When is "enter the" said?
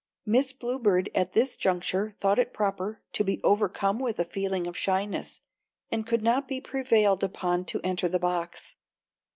7.83-8.17